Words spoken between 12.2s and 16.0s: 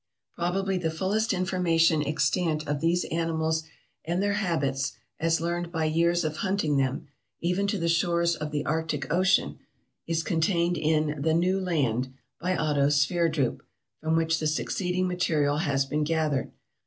by Otto Sverdrup, from which the succeeding material has